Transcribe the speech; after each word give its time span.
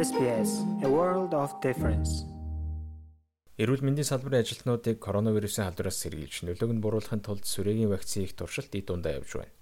SBS 0.00 0.50
A 0.80 0.88
World 0.88 1.32
of 1.36 1.50
Difference. 1.60 2.24
Эрүүл 3.60 3.84
мэндийн 3.84 4.08
салбарын 4.08 4.40
ажилтнуудыг 4.40 4.96
коронавирусын 4.96 5.68
халдвараас 5.68 6.00
сэргийлж 6.00 6.40
нөлөөг 6.48 6.72
нь 6.72 6.80
буруулахын 6.80 7.20
тулд 7.20 7.44
сүрэгийн 7.44 7.92
вакцины 7.92 8.24
их 8.24 8.32
туршилт 8.32 8.72
ий 8.72 8.80
дундаа 8.80 9.20
явж 9.20 9.36
байна. 9.36 9.52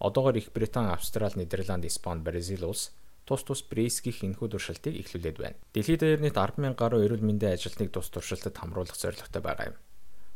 Одоогоор 0.00 0.40
Их 0.40 0.48
Британь, 0.56 0.88
Австрали, 0.96 1.44
Нидерланд, 1.44 1.84
Испани, 1.84 2.24
Бразил 2.24 2.64
улс 2.64 2.96
тус 3.28 3.44
тус 3.44 3.60
Брейс 3.68 4.00
гих 4.00 4.24
энэхүү 4.24 4.48
туршилтыг 4.48 4.96
эхлүүлээд 4.96 5.36
байна. 5.44 5.60
Дэлхийд 5.76 6.00
даяар 6.00 6.24
нийт 6.24 6.40
100000 6.40 6.72
гаруй 6.72 7.04
эрүүл 7.04 7.28
мэндийн 7.28 7.60
ажилтныг 7.60 7.92
тус 7.92 8.08
туршилтад 8.08 8.56
хамруулах 8.56 8.96
зорилготой 8.96 9.42
байгаа 9.44 9.76
юм. 9.76 9.80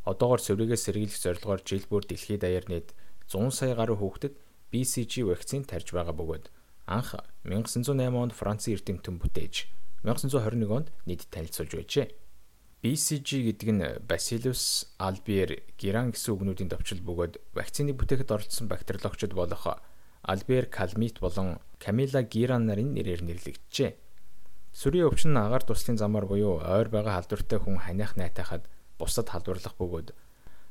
Одоогоор 0.04 0.45
сүрээгээ 0.45 0.77
сэргийлэх 0.84 1.16
зорилгоор 1.16 1.64
жил 1.64 1.88
бүр 1.88 2.04
дэлхийд 2.04 2.45
даяар 2.45 2.68
нийт 2.68 2.93
100 3.25 3.57
сая 3.57 3.72
гаруй 3.72 3.96
хүүхдэд 3.96 4.36
BCG 4.68 5.25
вакцин 5.25 5.64
тарьж 5.64 5.96
байгаа 5.96 6.12
бөгөөд 6.12 6.59
анх 6.91 7.15
1908 7.47 7.95
онд 8.19 8.35
Францын 8.35 8.75
эрдэмтэн 8.75 9.23
бүтээж 9.23 9.71
1921 10.03 10.67
онд 10.75 10.89
нийт 11.07 11.30
танилцуулж 11.30 11.73
байжээ. 11.79 12.11
BCG 12.83 13.29
гэдэг 13.47 13.69
нь 13.71 13.85
Bacillus 14.09 14.91
albier 14.99 15.63
Giran 15.79 16.11
гэсэн 16.11 16.35
үгнүүдийн 16.35 16.73
товчил 16.73 17.05
бөгөөд 17.05 17.39
вакциныг 17.55 17.95
бүтээхэд 18.01 18.35
оролцсон 18.35 18.66
бактериологчид 18.73 19.37
болох 19.37 19.79
Albier 20.25 20.69
Calmette 20.69 21.21
болон 21.21 21.61
Camilla 21.79 22.25
Giran 22.25 22.66
нарын 22.69 22.93
нэрээр 22.97 23.25
нэрлэгджээ. 23.25 23.93
Сүрийн 24.73 25.09
өвчин 25.09 25.33
нь 25.33 25.41
агаар 25.41 25.65
туслын 25.65 25.97
замаар 25.97 26.27
буюу 26.29 26.61
ойр 26.61 26.88
байгаа 26.88 27.21
халдвартай 27.21 27.59
хүн 27.61 27.80
ханиах 27.85 28.16
найтахад 28.16 28.69
бусад 29.01 29.29
халдварлах 29.29 29.77
бөгөөд 29.80 30.13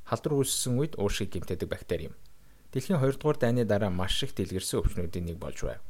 халдвар 0.09 0.33
үүссэн 0.37 0.77
үед 0.81 0.93
уушиг 1.01 1.33
гэмтээдэг 1.33 1.69
бактери 1.69 2.09
юм. 2.09 2.15
Дэлхийн 2.73 3.01
2 3.01 3.17
дугаар 3.17 3.37
дайны 3.37 3.65
дараа 3.65 3.89
маш 3.89 4.21
их 4.25 4.37
дэлгэрсэн 4.37 4.81
өвчнүүдийн 4.81 5.25
нэг 5.33 5.37
болж 5.41 5.61
байв. 5.65 5.81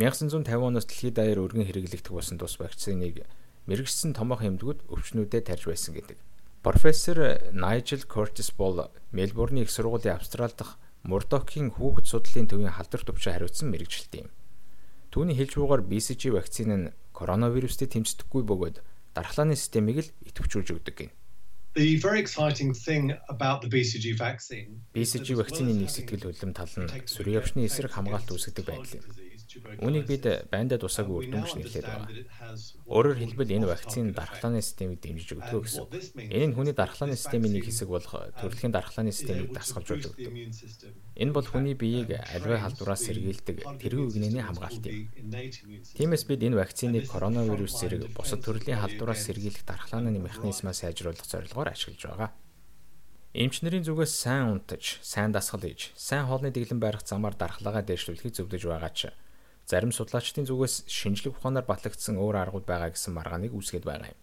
1950 0.00 0.48
оноос 0.56 0.86
дэлхийд 0.88 1.20
даяар 1.20 1.44
өргөн 1.44 1.68
хэрэглэгдэх 1.68 2.16
болсон 2.16 2.40
тус 2.40 2.56
вакциныг 2.56 3.28
мэрэгчсэн 3.68 4.16
томоохон 4.16 4.56
эмдгүүд 4.56 4.88
өвчнүүдэд 4.88 5.52
тарж 5.52 5.68
байсан 5.68 5.92
гэдэг. 5.92 6.16
Профессор 6.64 7.18
Nigel 7.52 8.02
Curtis 8.08 8.54
бол 8.56 8.88
Мельбурны 9.12 9.62
их 9.62 9.70
сургуулийн 9.70 10.16
Австрали 10.16 10.54
дахь 10.56 10.78
Мурдокийн 11.02 11.74
хүүхэд 11.74 12.06
судлалын 12.06 12.48
төвийн 12.48 12.72
халдвар 12.72 13.02
төвчөөр 13.04 13.34
хариуцсан 13.34 13.68
мэрэгчлэлт 13.68 14.14
юм. 14.22 14.28
Түүний 15.12 15.36
хэлж 15.36 15.60
бугаар 15.60 15.82
BCG 15.82 16.32
вакцины 16.32 16.76
нь 16.78 16.92
коронавирустэй 17.12 17.90
тэмцдэггүй 17.90 18.42
бөгөөд 18.48 18.76
дархлааны 19.12 19.58
системийг 19.58 20.08
л 20.08 20.12
идэвхжүүлж 20.24 20.72
өгдөг 20.72 20.94
гэнэ. 20.96 21.12
The 21.74 21.96
very 21.96 22.20
exciting 22.20 22.74
thing 22.74 23.14
about 23.30 23.62
the 23.62 23.68
BCG 23.68 24.18
vaccine 24.18 24.84
BCG 24.92 25.32
вакцины 25.40 25.72
нэг 25.72 25.88
сэтгэл 25.88 26.28
хөдлөм 26.28 26.52
тал 26.52 26.68
нь 26.68 27.08
сүрийн 27.08 27.40
өвчний 27.40 27.64
эсрэг 27.64 27.96
хамгаалалт 27.96 28.28
үүсгэдэг 28.28 28.66
байдал 28.68 29.00
юм. 29.00 29.04
Үүнийг 29.80 30.04
бид 30.08 30.24
байндаа 30.52 30.80
тусаагүй 30.80 31.16
үр 31.16 31.26
дүнш 31.28 31.52
нэрлээд 31.56 31.84
байгаа. 31.84 32.08
Өөрөөр 32.88 33.18
хэлбэл 33.20 33.56
энэ 33.56 33.68
вакцины 33.68 34.12
дархлааны 34.16 34.60
системийг 34.64 35.00
дэмжиж 35.04 35.36
өгдөг 35.36 35.64
гэсэн. 35.64 35.84
Энэ 36.32 36.46
нь 36.52 36.56
хүний 36.56 36.72
дархлааны 36.72 37.16
системийн 37.16 37.52
нэг 37.60 37.64
хэсэг 37.68 37.88
болох 37.88 38.12
төрөлхийн 38.40 38.72
дархлааны 38.72 39.12
системийг 39.12 39.52
дасгалжуулж 39.52 40.12
өгдөг. 40.12 40.32
Энэ 41.20 41.32
бол 41.36 41.44
хүний 41.44 41.76
биеийг 41.76 42.16
аливаа 42.32 42.64
халдвараас 42.64 43.04
сэргийлдэг 43.04 43.56
тэргүй 43.80 44.04
үгнэний 44.08 44.44
хамгаалт 44.44 44.84
юм. 44.88 45.08
Тиймээс 46.00 46.24
бид 46.28 46.40
энэ 46.48 46.56
вакциныг 46.56 47.04
коронавирус 47.12 47.76
зэрэг 47.76 48.08
бусад 48.16 48.40
төрлийн 48.40 48.80
халдвараас 48.80 49.24
сэргийлэх 49.28 49.68
дархлааны 49.68 50.16
механизмаа 50.16 50.72
сайжруулах 50.72 51.28
зорилгоор 51.28 51.61
ашиглаж 51.70 52.02
байгаа. 52.10 52.30
Эмчнэрийн 53.32 53.86
зүгээс 53.86 54.12
сайн 54.12 54.50
унтаж, 54.58 54.98
сайн 55.00 55.30
дасгал 55.32 55.62
хийж, 55.62 55.94
сайн 55.96 56.26
хоолны 56.26 56.50
дэглэм 56.50 56.82
барих 56.82 57.06
замаар 57.06 57.38
дархлаагаа 57.38 57.86
дээшлүүлэхийг 57.86 58.34
зөвлөж 58.34 58.62
байгаа 58.66 58.92
ч 58.92 59.14
Зарим 59.66 59.92
судлаачдын 59.94 60.46
зүгээс 60.46 60.90
шинжлэх 60.90 61.38
ухаанаар 61.38 61.64
батлагдсан 61.64 62.18
өөр 62.18 62.36
аргууд 62.42 62.66
байгаа 62.66 62.90
гэсэн 62.92 63.14
маргааныг 63.14 63.54
үүсгэж 63.54 63.84
байгаа 63.86 64.10
юм. 64.10 64.20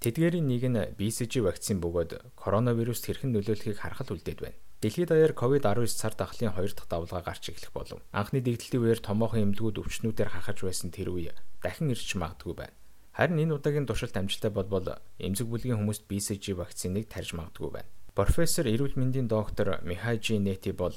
Тэдгээрийн 0.00 0.46
нэг 0.46 0.62
нь 0.70 0.80
BCG 0.94 1.42
вакцин 1.42 1.82
бөгөөд 1.82 2.38
коронавируст 2.38 3.04
хэрхэн 3.04 3.34
нөлөөлөхийг 3.34 3.82
харахад 3.82 4.14
үлдээд 4.14 4.40
байна. 4.40 4.58
Дэлхийд 4.80 5.10
даяар 5.10 5.34
COVID-19 5.34 5.88
цар 5.90 6.14
тахлын 6.14 6.54
2 6.54 6.76
дахь 6.76 6.86
давлгаа 6.86 7.22
гарч 7.26 7.50
эхлэх 7.50 7.72
болов. 7.74 7.98
Анхны 8.12 8.44
дэгдэлтийн 8.44 8.82
үеэр 8.84 9.00
томоохон 9.02 9.50
эмнэлгүүд 9.50 9.80
өвчнүүдээр 9.82 10.30
хахаж 10.30 10.58
байсан 10.62 10.92
тэр 10.94 11.10
үе 11.10 11.34
дахин 11.64 11.90
ирч 11.90 12.14
магадгүй 12.14 12.54
байна. 12.54 12.76
Харин 13.16 13.40
энэ 13.40 13.56
удаагийн 13.56 13.88
туршилт 13.88 14.12
амжилттай 14.12 14.52
болбол 14.52 14.92
эмзэг 15.16 15.48
бүлгийн 15.48 15.80
хүмүүст 15.80 16.04
BCG 16.04 16.52
вакциныг 16.52 17.08
тарьж 17.08 17.32
магадгүй 17.32 17.72
байна. 17.72 17.88
Профессор 18.12 18.68
эрүүл 18.68 18.92
мэндийн 18.92 19.24
доктор 19.24 19.80
Михайжи 19.88 20.36
Нети 20.36 20.76
бол 20.76 20.92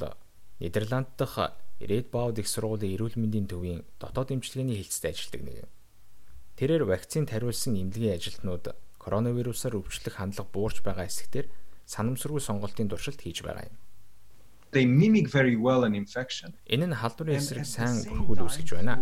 Нидерланд 0.60 1.16
дахь 1.16 1.56
Red 1.80 2.12
Bow 2.12 2.36
их 2.36 2.52
сургуулийн 2.52 3.00
эрүүл 3.00 3.16
мэндийн 3.16 3.48
төвийн 3.48 3.88
дотоод 4.04 4.36
эмчилгээний 4.36 4.84
хэлцэд 4.84 5.16
ажилладаг 5.16 5.42
нэг. 5.48 5.58
Тэрээр 6.60 6.84
вакцин 6.92 7.24
тариулсан 7.24 7.80
эмнэлгийн 7.80 8.20
ажилтнууд 8.20 8.76
коронавирусаар 9.00 9.80
өвчлөх 9.80 10.20
хандлага 10.20 10.52
буурч 10.52 10.84
байгаа 10.84 11.08
хэсэгтэр 11.08 11.48
санамсаргүй 11.88 12.44
сонголтын 12.44 12.92
туршилт 12.92 13.24
хийж 13.24 13.48
байгаа 13.48 13.72
юм. 13.72 13.80
They 14.76 14.84
mimic 14.84 15.32
very 15.32 15.56
well 15.56 15.88
an 15.88 15.96
infection. 15.96 16.52
Энэ 16.68 16.92
нь 16.92 17.00
халдварын 17.00 17.40
эсрэг 17.40 17.64
сайн 17.64 18.04
бүрхүүл 18.04 18.44
үүсгэж 18.44 18.76
байна 18.76 19.00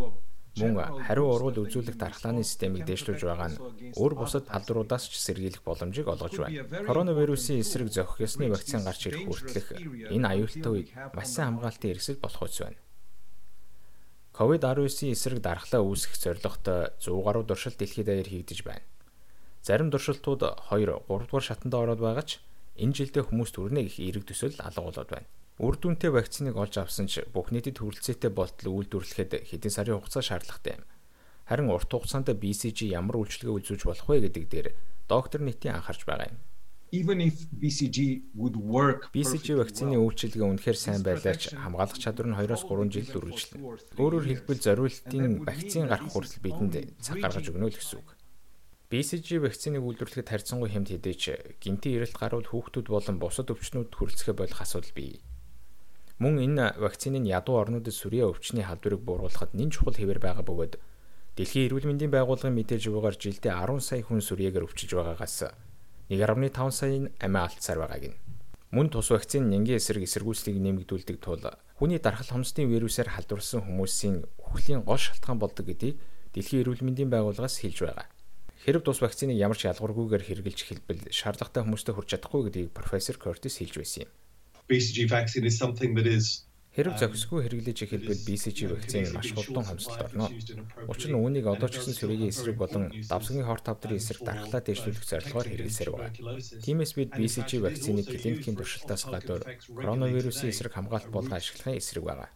мөн 0.58 1.06
хариу 1.06 1.28
ургал 1.34 1.64
үзүүлэх 1.66 1.98
дархлааны 1.98 2.44
системийг 2.44 2.84
дээшлүүлж 2.90 3.22
байгаа 3.24 3.50
нь 3.54 3.62
өөр 3.96 4.14
бусад 4.18 4.46
халдваруудаас 4.50 5.06
ч 5.10 5.22
сэргийлэх 5.22 5.62
боломжийг 5.64 6.08
олгож 6.10 6.36
байна. 6.38 6.66
Коронавирусын 6.86 7.62
эсрэг 7.62 7.90
зохих 7.94 8.26
ёсны 8.26 8.50
вакцин 8.50 8.82
гарч 8.82 9.02
ирэх 9.08 9.26
хүртэлх 9.30 9.70
энэ 10.14 10.28
аюултай 10.28 10.72
үед 10.72 10.90
маш 11.14 11.28
сайн 11.34 11.58
хамгаалтын 11.58 11.90
хэрэгсэл 11.94 12.24
болох 12.24 12.44
үс 12.46 12.60
байна. 12.66 12.80
COVID-19-ийн 14.38 15.18
эсрэг 15.18 15.40
дархлаа 15.42 15.82
үүсгэх 15.82 16.18
зорилготой 16.22 16.94
100 17.02 17.26
гаруй 17.26 17.44
туршилт 17.50 17.78
дэлхийд 17.82 18.06
даяар 18.06 18.30
хийгдэж 18.30 18.60
байна. 18.62 18.86
Зарим 19.66 19.90
туршилтууд 19.90 20.42
2, 20.70 20.86
3 21.10 21.26
дугаар 21.26 21.46
шатанд 21.46 21.74
ороод 21.74 21.98
байгаа 21.98 22.22
ч 22.22 22.38
энэ 22.78 22.94
жилдээ 22.94 23.26
хүмүүс 23.26 23.52
төрнө 23.58 23.82
гэх 23.90 23.98
эерэг 23.98 24.30
төсөл 24.30 24.54
алга 24.62 24.82
болоод 24.86 25.10
байна. 25.10 25.26
Үр 25.58 25.74
дүнтэй 25.74 26.14
вакциныг 26.14 26.54
олж 26.54 26.78
авсан 26.78 27.10
ч 27.10 27.26
бүх 27.34 27.50
нийтэд 27.50 27.82
хүрэлцээтэй 27.82 28.30
болтол 28.30 28.78
үйлдвэрлэхэд 28.78 29.50
хэдэн 29.50 29.74
сарын 29.74 29.98
хугацаа 29.98 30.22
шаардлагатай 30.22 30.78
юм. 30.78 30.86
Харин 31.50 31.74
урт 31.74 31.90
хугацаанд 31.90 32.30
BCG 32.30 32.94
ямар 32.94 33.18
үйлчлэгээ 33.26 33.58
үзүүлж 33.58 33.84
болох 33.90 34.06
вэ 34.06 34.30
гэдэг 34.30 34.46
дээр 34.54 34.68
доктор 35.10 35.42
Нитийн 35.42 35.82
анхаарч 35.82 36.06
байгаа 36.06 36.30
юм. 36.30 36.38
Even 36.94 37.18
if 37.26 37.50
BCG 37.58 38.30
would 38.38 38.54
work 38.54 39.10
BCG 39.10 39.58
вакцины 39.58 39.98
үйлчилгээ 39.98 40.46
үнэхээр 40.46 40.78
сайн 40.78 41.02
байлаач 41.02 41.52
хамгаалах 41.58 41.98
чадвар 41.98 42.30
нь 42.32 42.38
2-3 42.38 42.94
жил 42.94 43.18
үргэлжлэнэ. 43.18 43.60
Өөрөөр 43.98 44.26
хэлбэл 44.30 44.62
зориултын 44.62 45.42
вакцин 45.42 45.90
гарах 45.90 46.14
хүртэл 46.14 46.46
бидэнд 46.46 47.02
цаг 47.02 47.18
гаргаж 47.18 47.50
өгнө 47.50 47.68
л 47.68 47.76
гэсэн 47.76 47.98
үг. 47.98 48.14
BCG 48.88 49.44
вакциныг 49.44 49.84
үйлдвэрлэхэд 49.84 50.32
харьцангуй 50.32 50.72
хэмт 50.72 50.96
хэдэж 50.96 51.60
гинти 51.60 52.00
эрэлт 52.00 52.16
гарвал 52.16 52.48
хүүхдүүд 52.48 52.88
болон 52.88 53.20
бусад 53.20 53.52
өвчнүүд 53.52 53.92
хүрэлцэхэ 53.92 54.32
болох 54.32 54.64
асуудал 54.64 54.96
бий. 54.96 55.20
Мөн 56.18 56.42
энэ 56.42 56.74
вакцины 56.82 57.22
нь 57.22 57.30
ядуу 57.30 57.62
орнуудад 57.62 57.94
сүрийн 57.94 58.34
өвчний 58.34 58.66
халдварыг 58.66 59.02
бууруулахад 59.06 59.54
нэн 59.54 59.70
чухал 59.70 59.94
хэвээр 59.94 60.18
байгаа 60.18 60.42
бөгөөд 60.42 60.74
Дэлхийн 61.38 61.70
эрүүл 61.70 61.86
мэндийн 61.86 62.10
байгууллагын 62.10 62.58
мэдээж 62.58 62.90
өгөөөр 62.90 63.16
жилдээ 63.22 63.54
10 63.54 63.78
сая 63.86 64.02
хүн 64.02 64.26
сүрьеэгээр 64.26 64.66
өвчиж 64.66 64.90
байгаагаас 64.98 65.54
1.5 66.10 66.74
сая 66.74 67.14
амиа 67.22 67.46
алдсаар 67.46 67.86
байгааг 67.86 68.06
нь. 68.10 68.18
Мөн 68.74 68.90
тус 68.90 69.14
вакцины 69.14 69.46
нянгийн 69.46 69.78
эсрэг 69.78 70.02
эсэргүүцлийг 70.10 70.58
нэмэгдүүлдэг 70.58 71.22
тул 71.22 71.46
хүний 71.78 72.02
дархал 72.02 72.42
хомсдын 72.42 72.66
вирусаар 72.74 73.14
халдварсан 73.14 73.62
хүмүүсийн 73.70 74.26
үхлийн 74.42 74.82
гол 74.82 74.98
шалтгаан 74.98 75.38
болдог 75.38 75.70
гэдгийг 75.70 76.02
Дэлхийн 76.34 76.66
эрүүл 76.66 76.82
мэндийн 76.82 77.14
байгууллагаас 77.14 77.62
хэлж 77.62 77.86
байгаа. 77.86 78.10
Хэрв 78.66 78.82
тус 78.82 79.00
вакциныг 79.06 79.38
ямар 79.38 79.58
ч 79.58 79.70
ялгуургүйгээр 79.70 80.26
хэрэгжилж 80.26 80.62
хэлбэл 80.66 81.02
шаардлагатай 81.14 81.62
хүмүүстээ 81.62 81.94
хүрч 81.94 82.10
чадахгүй 82.18 82.42
гэдгийг 82.50 82.74
профессор 82.74 83.22
Кортис 83.22 83.62
хэлж 83.62 83.78
байсан 83.78 84.10
юм. 84.10 84.12
BCG 84.70 85.08
vaccine 85.10 85.46
is 85.46 85.58
something 85.58 85.96
that 85.96 86.08
is 86.08 86.48
Хэрв 86.78 86.94
зохисгүй 87.02 87.42
хэрэглэж 87.50 87.90
эхэлбэл 87.90 88.22
BCG 88.22 88.70
вакцины 88.70 89.10
маш 89.10 89.34
хурдан 89.34 89.66
хомсолт 89.66 89.98
орно. 89.98 90.30
Учир 90.86 91.10
нь 91.10 91.18
үүнийг 91.18 91.50
одоо 91.50 91.74
ч 91.74 91.82
гэсэн 91.82 91.98
сүргийн 91.98 92.30
эсрэг 92.30 92.54
болон 92.54 92.94
давсгийн 93.10 93.50
хор 93.50 93.66
тавдрын 93.66 93.98
эсрэг 93.98 94.22
дархлаа 94.22 94.62
дэвшүүлэх 94.62 95.02
зорилгоор 95.02 95.48
хэрэглэсээр 95.50 95.90
байгаа. 95.90 96.14
Тиймээс 96.62 96.94
бид 96.94 97.18
BCG 97.18 97.66
вакциныг 97.66 98.06
клиникийн 98.06 98.54
туршилтаас 98.62 99.10
гадуур 99.10 99.42
коронавирусын 99.74 100.54
эсрэг 100.54 100.78
хамгаалалт 100.78 101.10
болгон 101.10 101.34
ашиглахын 101.34 101.82
эсрэг 101.82 102.06
байгаа. 102.06 102.30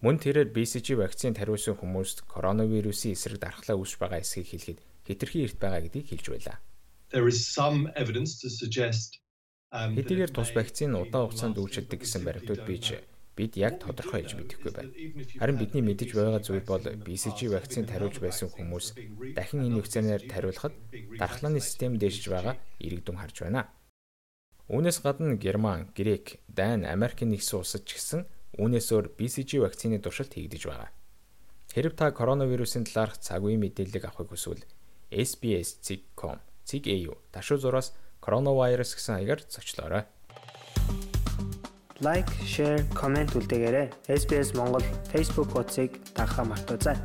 Мөн 0.00 0.16
тэрээр 0.16 0.48
BCG 0.56 0.96
вакцины 0.96 1.36
тариулсан 1.36 1.76
хүмүүст 1.76 2.24
коронавирусын 2.24 3.12
эсрэг 3.12 3.36
дархлаа 3.36 3.76
үүсч 3.76 4.00
байгаа 4.00 4.24
эсэхийг 4.24 4.48
хэлэхэд 4.48 4.78
хэтэрхий 5.04 5.44
эрт 5.44 5.60
байгаа 5.60 5.84
гэдгийг 5.84 6.08
хэлж 6.08 6.26
байлаа. 6.32 6.56
There 7.12 7.28
is 7.28 7.44
some 7.44 7.92
evidence 8.00 8.40
to 8.40 8.48
suggest 8.48 9.20
Хэдийгээр 9.70 10.34
тус 10.34 10.50
вакцины 10.50 10.98
удаан 10.98 11.30
хугацаанд 11.30 11.54
үйлчилдэг 11.62 12.02
гэсэн 12.02 12.26
баримтууд 12.26 12.66
бийж 12.66 12.98
бид 13.38 13.54
яг 13.54 13.78
тодорхой 13.78 14.26
хэлж 14.26 14.34
мэдэхгүй 14.34 14.72
байна. 14.74 14.90
Харин 15.38 15.56
бидний 15.62 15.84
мэдэж 15.86 16.10
байгаа 16.10 16.42
зүйл 16.42 16.66
бол 16.66 16.82
BCG 16.82 17.54
вакцины 17.54 17.86
тариулж 17.86 18.18
байсан 18.18 18.50
хүмүүс 18.50 18.98
дахин 19.38 19.62
энэ 19.70 19.78
вакцинаар 19.78 20.22
тариулахад 20.26 20.74
дархлааны 21.14 21.62
систем 21.62 21.94
дээшж 22.02 22.24
байгаа 22.34 22.58
иргэдүн 22.82 23.22
харж 23.22 23.46
байна. 23.46 23.70
Үүнээс 24.66 24.98
гадна 25.06 25.38
Герман, 25.38 25.94
Грек, 25.94 26.42
Дани, 26.50 26.90
Америк 26.90 27.22
нэгдсэн 27.22 27.62
улсад 27.62 27.86
ч 27.86 27.94
гэсэн 27.94 28.26
үүнээс 28.58 28.90
өөр 28.90 29.14
BCG 29.14 29.62
вакцины 29.62 30.02
туршилт 30.02 30.34
хийгдэж 30.34 30.66
байгаа. 30.66 30.90
Хэрв 31.70 31.94
та 31.94 32.10
коронавирусын 32.10 32.90
талаарх 32.90 33.22
цаг 33.22 33.46
үеийн 33.46 33.62
мэдээлэл 33.62 34.02
авахыг 34.02 34.34
хүсвэл 34.34 34.66
SBS.com 35.14 36.42
цэг.eu 36.66 37.14
ташуу 37.30 37.58
зураас 37.58 37.94
коронавирус 38.20 38.94
гэсэн 38.94 39.16
хаягаар 39.16 39.40
зочлоорой. 39.48 40.04
Лайк, 42.00 42.28
share, 42.48 42.80
comment 42.96 43.28
үлдээгээрэй. 43.36 43.92
SBS 44.08 44.56
Монгол 44.56 44.84
Facebook 45.12 45.52
хуудсыг 45.52 46.00
дагахаа 46.16 46.44
мартаоцай. 46.44 46.96